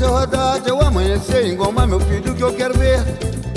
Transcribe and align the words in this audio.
Você 0.00 0.06
rodar 0.06 0.56
até 0.56 0.72
o 0.72 0.80
amanhecer, 0.80 1.46
engomar 1.46 1.86
meu 1.86 2.00
filho 2.00 2.34
que 2.34 2.42
eu 2.42 2.54
quero 2.54 2.72
ver. 2.78 3.00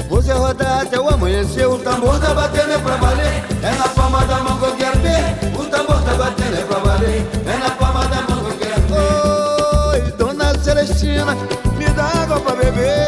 Você 0.10 0.34
rodar 0.34 0.82
até 0.82 1.00
o 1.00 1.08
amanhecer, 1.08 1.66
o 1.66 1.80
tambor 1.80 2.20
tá 2.20 2.34
batendo 2.34 2.74
é 2.74 2.78
pra 2.80 2.98
valer. 2.98 3.44
É 3.64 3.72
na 3.78 3.88
palma 3.88 4.26
da 4.26 4.40
mão 4.40 4.60
que 4.60 4.66
eu 4.66 4.76
quero 4.76 5.00
ver. 5.00 5.58
O 5.58 5.64
tambor 5.70 6.04
tá 6.04 6.14
batendo 6.16 6.58
é 6.58 6.62
pra 6.64 6.80
valer. 6.80 7.26
É 7.48 7.58
na 7.58 7.70
palma 7.70 8.06
da 8.08 8.22
mão 8.24 8.44
que 8.44 8.52
eu 8.52 8.58
quero 8.58 8.82
ver. 8.82 10.04
Oi, 10.04 10.12
dona 10.18 10.60
Celestina, 10.60 11.34
me 11.78 11.86
dá 11.86 12.04
água 12.04 12.42
pra 12.42 12.56
beber. 12.58 13.08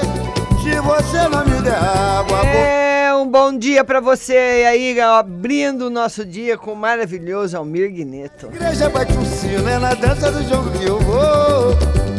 Se 0.63 0.79
você 0.79 1.27
não 1.27 1.45
me 1.45 1.61
der 1.61 1.75
água, 1.75 2.39
É 2.39 3.13
um 3.15 3.29
bom 3.29 3.57
dia 3.57 3.83
pra 3.83 3.99
você 3.99 4.65
aí, 4.65 4.97
abrindo 5.01 5.87
o 5.87 5.89
nosso 5.89 6.25
dia 6.25 6.57
com 6.57 6.71
o 6.71 6.75
maravilhoso 6.77 7.57
Almir 7.57 7.91
Guineto. 7.91 8.45
igreja 8.45 8.87
bate 8.87 9.11
um 9.11 9.25
sino, 9.25 9.67
é 9.67 9.77
na 9.77 9.93
dança 9.93 10.31
do 10.31 10.41
jogo 10.47 10.71
que 10.71 10.85
eu 10.85 11.01
vou. 11.01 12.14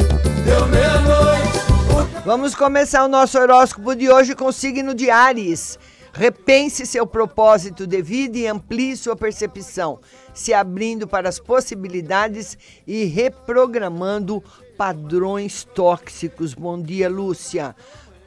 Vamos 2.25 2.54
começar 2.54 3.04
o 3.04 3.09
nosso 3.09 3.39
horóscopo 3.39 3.95
de 3.95 4.11
hoje 4.11 4.35
com 4.35 4.46
o 4.46 4.53
signo 4.53 4.95
de 4.95 5.11
Ares. 5.11 5.79
Repense 6.13 6.87
seu 6.87 7.07
propósito 7.07 7.87
de 7.87 8.03
vida 8.03 8.39
e 8.39 8.46
amplie 8.46 8.96
sua 8.96 9.14
percepção, 9.14 10.01
se 10.35 10.53
abrindo 10.53 11.07
para 11.07 11.29
as 11.29 11.39
possibilidades 11.39 12.57
e 12.87 13.04
reprogramando 13.04 14.43
padrões 14.77 15.63
tóxicos. 15.63 16.54
Bom 16.54 16.82
dia, 16.82 17.09
Lúcia. 17.09 17.76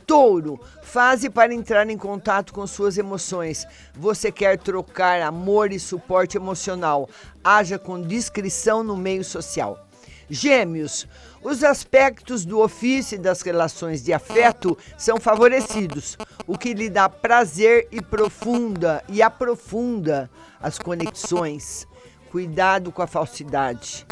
Touro, 0.05 0.59
fase 0.81 1.29
para 1.29 1.53
entrar 1.53 1.89
em 1.89 1.97
contato 1.97 2.53
com 2.53 2.65
suas 2.65 2.97
emoções. 2.97 3.65
Você 3.95 4.31
quer 4.31 4.57
trocar 4.57 5.21
amor 5.21 5.71
e 5.71 5.79
suporte 5.79 6.37
emocional. 6.37 7.09
Haja 7.43 7.77
com 7.77 8.01
discrição 8.01 8.83
no 8.83 8.95
meio 8.95 9.23
social. 9.23 9.88
Gêmeos, 10.29 11.07
os 11.41 11.63
aspectos 11.63 12.45
do 12.45 12.59
ofício 12.59 13.15
e 13.15 13.19
das 13.19 13.41
relações 13.41 14.03
de 14.03 14.13
afeto 14.13 14.77
são 14.97 15.19
favorecidos, 15.19 16.17
o 16.45 16.57
que 16.57 16.73
lhe 16.73 16.89
dá 16.89 17.09
prazer 17.09 17.87
e 17.91 18.01
profunda 18.01 19.03
e 19.09 19.21
aprofunda 19.21 20.29
as 20.61 20.77
conexões. 20.77 21.87
Cuidado 22.31 22.91
com 22.91 23.01
a 23.01 23.07
falsidade. 23.07 24.05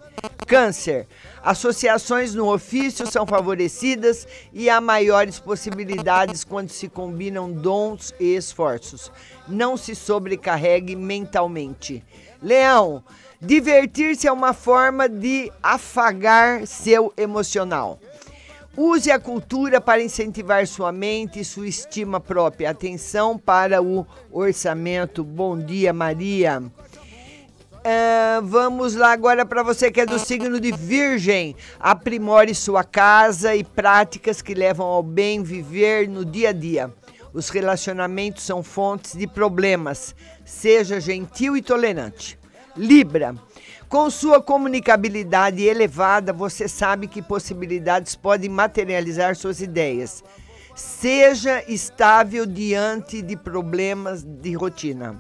Câncer, 0.48 1.06
associações 1.44 2.34
no 2.34 2.52
ofício 2.52 3.06
são 3.06 3.28
favorecidas 3.28 4.28
e 4.52 4.70
há 4.70 4.82
maiores 4.82 5.40
possibilidades 5.40 6.44
quando 6.44 6.70
se 6.70 6.90
combinam 6.90 7.52
dons 7.52 8.14
e 8.20 8.36
esforços. 8.36 9.12
Não 9.48 9.78
se 9.78 9.94
sobrecarregue 9.94 10.96
mentalmente. 10.96 12.04
Leão, 12.42 13.04
divertir-se 13.42 14.28
é 14.28 14.32
uma 14.32 14.54
forma 14.54 15.08
de 15.08 15.52
afagar 15.62 16.66
seu 16.66 17.14
emocional. 17.18 18.00
Use 18.76 19.10
a 19.10 19.20
cultura 19.20 19.82
para 19.82 20.04
incentivar 20.04 20.68
sua 20.68 20.92
mente 20.92 21.40
e 21.40 21.46
sua 21.46 21.68
estima 21.68 22.20
própria. 22.20 22.70
Atenção 22.70 23.36
para 23.36 23.82
o 23.82 24.06
orçamento. 24.32 25.24
Bom 25.24 25.58
dia, 25.58 25.92
Maria. 25.92 26.62
Ah, 27.84 28.40
vamos 28.44 28.94
lá 28.94 29.14
agora 29.14 29.46
para 29.46 29.64
você 29.64 29.90
que 29.90 30.02
é 30.02 30.06
do 30.06 30.20
signo 30.20 30.60
de 30.60 30.72
Virgem. 30.72 31.56
Aprimore 31.80 32.54
sua 32.54 32.84
casa 32.84 33.56
e 33.56 33.64
práticas 33.64 34.44
que 34.44 34.54
levam 34.54 34.86
ao 34.86 35.02
bem 35.02 35.42
viver 35.42 36.08
no 36.08 36.24
dia 36.24 36.50
a 36.50 36.54
dia. 36.54 36.94
Os 37.34 37.50
relacionamentos 37.50 38.44
são 38.44 38.62
fontes 38.62 39.14
de 39.14 39.26
problemas. 39.26 40.14
Seja 40.46 41.00
gentil 41.00 41.58
e 41.58 41.64
tolerante. 41.64 42.38
Libra. 42.78 43.36
Com 43.90 44.10
sua 44.10 44.42
comunicabilidade 44.42 45.64
elevada, 45.64 46.32
você 46.32 46.68
sabe 46.68 47.08
que 47.08 47.22
possibilidades 47.22 48.16
podem 48.16 48.50
materializar 48.50 49.36
suas 49.36 49.62
ideias. 49.62 50.24
Seja 50.76 51.64
estável 51.68 52.46
diante 52.46 53.22
de 53.22 53.36
problemas 53.36 54.24
de 54.24 54.54
rotina. 54.54 55.20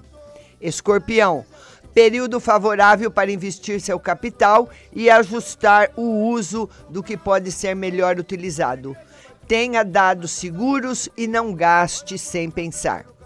Escorpião, 0.61 1.45
período 1.93 2.39
favorável 2.39 3.09
para 3.09 3.31
investir 3.31 3.81
seu 3.81 3.99
capital 3.99 4.69
e 4.93 5.09
ajustar 5.09 5.89
o 5.95 6.29
uso 6.29 6.69
do 6.89 7.01
que 7.01 7.17
pode 7.17 7.51
ser 7.51 7.75
melhor 7.75 8.19
utilizado. 8.19 8.95
Tenha 9.47 9.83
dados 9.83 10.31
seguros 10.31 11.09
e 11.17 11.25
não 11.25 11.53
gaste 11.53 12.17
sem 12.17 12.51
pensar. 12.51 13.16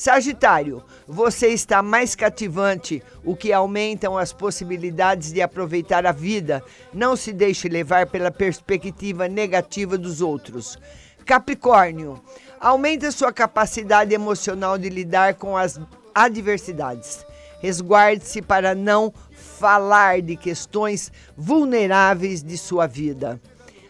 Sagitário, 0.00 0.82
você 1.06 1.48
está 1.48 1.82
mais 1.82 2.16
cativante, 2.16 3.02
o 3.22 3.36
que 3.36 3.52
aumentam 3.52 4.16
as 4.16 4.32
possibilidades 4.32 5.30
de 5.30 5.42
aproveitar 5.42 6.06
a 6.06 6.10
vida. 6.10 6.64
Não 6.90 7.14
se 7.14 7.34
deixe 7.34 7.68
levar 7.68 8.06
pela 8.06 8.30
perspectiva 8.30 9.28
negativa 9.28 9.98
dos 9.98 10.22
outros. 10.22 10.78
Capricórnio, 11.26 12.18
aumenta 12.58 13.10
sua 13.10 13.30
capacidade 13.30 14.14
emocional 14.14 14.78
de 14.78 14.88
lidar 14.88 15.34
com 15.34 15.54
as 15.54 15.78
adversidades. 16.14 17.26
Resguarde-se 17.60 18.40
para 18.40 18.74
não 18.74 19.12
falar 19.30 20.22
de 20.22 20.34
questões 20.34 21.12
vulneráveis 21.36 22.42
de 22.42 22.56
sua 22.56 22.86
vida. 22.86 23.38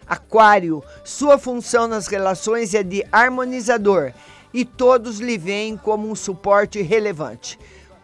Aquário, 0.09 0.83
sua 1.05 1.39
função 1.39 1.87
nas 1.87 2.09
relações 2.09 2.75
é 2.75 2.83
de 2.83 3.07
harmonizador 3.13 4.13
e 4.53 4.65
todos 4.65 5.19
lhe 5.19 5.39
veem 5.39 5.77
como 5.77 6.11
um 6.11 6.15
suporte 6.15 6.81
relevante. 6.83 7.59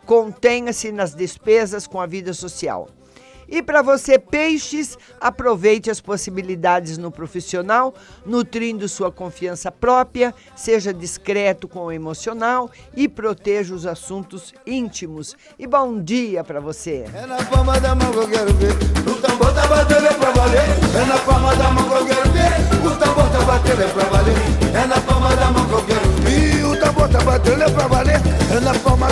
Contenha-se 0.04 0.92
nas 0.92 1.14
despesas 1.14 1.86
com 1.86 2.00
a 2.00 2.06
vida 2.06 2.32
social. 2.32 2.88
E 3.48 3.62
para 3.62 3.80
você, 3.80 4.18
peixes, 4.18 4.98
aproveite 5.20 5.88
as 5.88 6.00
possibilidades 6.00 6.98
no 6.98 7.12
profissional, 7.12 7.94
nutrindo 8.24 8.88
sua 8.88 9.12
confiança 9.12 9.70
própria, 9.70 10.34
seja 10.56 10.92
discreto 10.92 11.68
com 11.68 11.84
o 11.84 11.92
emocional 11.92 12.68
e 12.96 13.08
proteja 13.08 13.74
os 13.74 13.86
assuntos 13.86 14.52
íntimos. 14.66 15.36
E 15.58 15.66
bom 15.66 16.02
dia 16.02 16.42
para 16.42 16.58
você. 16.58 17.04
É 17.14 17.26
na 17.26 17.42
palma 17.44 17.78
da 17.78 17.94
mão 17.94 18.10
que 18.10 18.18
eu 18.18 18.28
quero 18.28 18.52
ver. 18.54 18.72
O 19.08 19.14
tambor 19.20 19.54
tá 19.54 19.66
batendo 19.68 20.18
pra 20.18 20.30
valer. 20.32 20.64
É 21.00 21.04
na 21.04 21.18
palma 21.18 21.54
da 21.54 21.70
mão 21.70 21.88
que 21.88 21.94
eu 21.94 22.06
quero 22.06 22.35